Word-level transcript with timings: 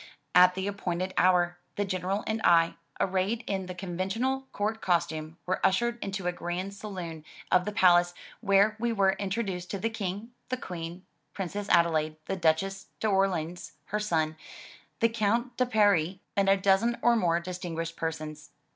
At 0.33 0.55
the 0.55 0.65
appointed 0.65 1.13
hour, 1.15 1.59
the 1.75 1.85
General 1.85 2.23
and 2.25 2.41
I, 2.43 2.73
arrayed 2.99 3.43
in 3.45 3.67
the 3.67 3.75
conventional 3.75 4.47
court 4.51 4.81
costume, 4.81 5.37
were 5.45 5.63
ushered 5.63 6.03
into 6.03 6.25
a 6.25 6.31
grand 6.31 6.73
saloon 6.73 7.23
of 7.51 7.65
the 7.65 7.71
palace, 7.71 8.15
where 8.39 8.75
we 8.79 8.91
were 8.91 9.11
introduced 9.19 9.69
to 9.69 9.77
the 9.77 9.91
King, 9.91 10.31
the 10.49 10.57
Queen, 10.57 11.05
Princess 11.35 11.69
Adelaide, 11.69 12.15
the 12.25 12.35
Duchess 12.35 12.87
d^Orleans, 12.99 13.73
her 13.89 13.99
son, 13.99 14.37
the 15.01 15.09
Count 15.09 15.55
de 15.55 15.67
Paris, 15.67 16.15
and 16.35 16.49
a 16.49 16.57
dozen 16.57 16.97
or 17.03 17.15
more 17.15 17.39
distinguished 17.39 17.95
persons. 17.95 18.49